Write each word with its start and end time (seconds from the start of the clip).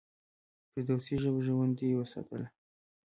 فردوسي 0.69 1.15
ژبه 1.21 1.41
ژوندۍ 1.45 1.89
وساتله. 1.95 2.47